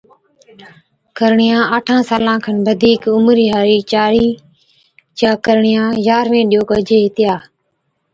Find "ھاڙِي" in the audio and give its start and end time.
3.53-3.77